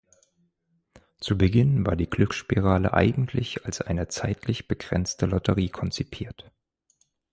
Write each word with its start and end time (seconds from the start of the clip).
Zu 1.19 1.37
Beginn 1.37 1.85
war 1.85 1.95
die 1.95 2.09
Glücksspirale 2.09 2.93
eigentlich 2.95 3.65
als 3.67 3.81
eine 3.81 4.07
zeitlich 4.07 4.67
begrenzte 4.67 5.27
Lotterie 5.27 5.69
konzipiert. 5.69 6.51